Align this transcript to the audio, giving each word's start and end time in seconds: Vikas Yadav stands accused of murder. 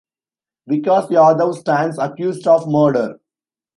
Vikas 0.67 1.09
Yadav 1.11 1.53
stands 1.53 1.99
accused 1.99 2.47
of 2.47 2.67
murder. 2.67 3.19